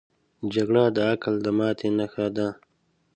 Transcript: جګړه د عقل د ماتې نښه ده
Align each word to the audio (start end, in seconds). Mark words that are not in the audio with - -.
جګړه 0.53 0.83
د 0.95 0.97
عقل 1.11 1.35
د 1.45 1.47
ماتې 1.57 1.89
نښه 1.97 2.27
ده 2.35 2.47